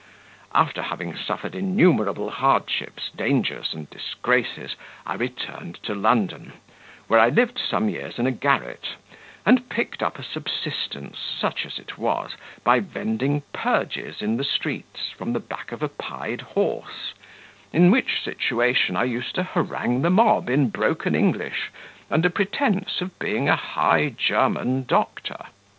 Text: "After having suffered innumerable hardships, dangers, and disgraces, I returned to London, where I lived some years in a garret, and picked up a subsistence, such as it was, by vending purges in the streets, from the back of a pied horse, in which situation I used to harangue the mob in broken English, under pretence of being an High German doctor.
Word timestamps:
"After 0.55 0.81
having 0.81 1.15
suffered 1.15 1.53
innumerable 1.53 2.31
hardships, 2.31 3.11
dangers, 3.15 3.71
and 3.71 3.87
disgraces, 3.91 4.75
I 5.05 5.13
returned 5.13 5.75
to 5.83 5.93
London, 5.93 6.53
where 7.07 7.19
I 7.19 7.29
lived 7.29 7.59
some 7.59 7.87
years 7.87 8.17
in 8.17 8.25
a 8.25 8.31
garret, 8.31 8.95
and 9.45 9.69
picked 9.69 10.01
up 10.01 10.17
a 10.17 10.23
subsistence, 10.23 11.19
such 11.19 11.67
as 11.67 11.77
it 11.77 11.99
was, 11.99 12.35
by 12.63 12.79
vending 12.79 13.43
purges 13.53 14.23
in 14.23 14.37
the 14.37 14.43
streets, 14.43 15.11
from 15.15 15.33
the 15.33 15.39
back 15.39 15.71
of 15.71 15.83
a 15.83 15.87
pied 15.89 16.41
horse, 16.41 17.13
in 17.71 17.91
which 17.91 18.23
situation 18.23 18.95
I 18.95 19.03
used 19.03 19.35
to 19.35 19.43
harangue 19.43 20.01
the 20.01 20.09
mob 20.09 20.49
in 20.49 20.69
broken 20.69 21.13
English, 21.13 21.69
under 22.09 22.31
pretence 22.31 23.01
of 23.01 23.19
being 23.19 23.49
an 23.49 23.55
High 23.59 24.15
German 24.17 24.85
doctor. 24.85 25.45